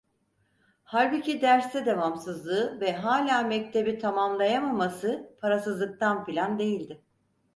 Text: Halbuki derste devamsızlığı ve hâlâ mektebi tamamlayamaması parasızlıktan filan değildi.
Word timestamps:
Halbuki 0.83 1.41
derste 1.41 1.85
devamsızlığı 1.85 2.81
ve 2.81 2.93
hâlâ 2.93 3.41
mektebi 3.43 3.99
tamamlayamaması 3.99 5.35
parasızlıktan 5.41 6.25
filan 6.25 6.59
değildi. 6.59 7.01